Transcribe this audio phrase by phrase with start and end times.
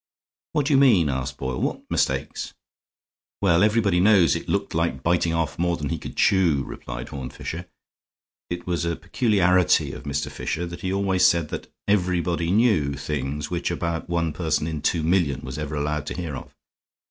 [0.53, 2.55] "What do you mean," asked Boyle, "what mistakes?"
[3.39, 7.29] "Well, everybody knows it looked like biting off more than he could chew," replied Horne
[7.29, 7.67] Fisher.
[8.49, 10.31] It was a peculiarity of Mr.
[10.31, 15.03] Fisher that he always said that everybody knew things which about one person in two
[15.03, 16.51] million was ever allowed to hear of.